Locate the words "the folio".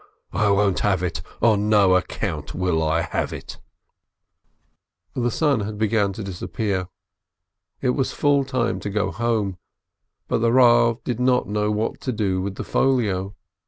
12.55-13.35